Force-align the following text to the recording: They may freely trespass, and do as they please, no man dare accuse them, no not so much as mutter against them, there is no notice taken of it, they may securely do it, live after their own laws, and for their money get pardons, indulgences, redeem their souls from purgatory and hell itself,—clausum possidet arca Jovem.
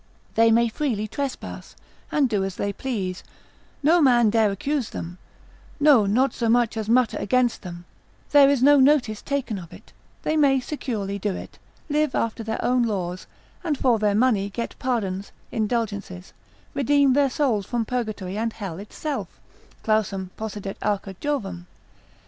They 0.33 0.49
may 0.51 0.67
freely 0.67 1.07
trespass, 1.07 1.75
and 2.11 2.27
do 2.27 2.43
as 2.43 2.55
they 2.55 2.73
please, 2.73 3.23
no 3.83 4.01
man 4.01 4.31
dare 4.31 4.49
accuse 4.49 4.89
them, 4.89 5.19
no 5.79 6.07
not 6.07 6.33
so 6.33 6.49
much 6.49 6.75
as 6.75 6.89
mutter 6.89 7.17
against 7.19 7.61
them, 7.61 7.85
there 8.31 8.49
is 8.49 8.63
no 8.63 8.79
notice 8.79 9.21
taken 9.21 9.59
of 9.59 9.71
it, 9.71 9.93
they 10.23 10.35
may 10.35 10.59
securely 10.59 11.19
do 11.19 11.35
it, 11.35 11.59
live 11.87 12.15
after 12.15 12.41
their 12.43 12.65
own 12.65 12.81
laws, 12.81 13.27
and 13.63 13.77
for 13.77 13.99
their 13.99 14.15
money 14.15 14.49
get 14.49 14.73
pardons, 14.79 15.31
indulgences, 15.51 16.33
redeem 16.73 17.13
their 17.13 17.29
souls 17.29 17.67
from 17.67 17.85
purgatory 17.85 18.39
and 18.39 18.53
hell 18.53 18.79
itself,—clausum 18.79 20.31
possidet 20.35 20.77
arca 20.81 21.13
Jovem. 21.21 21.67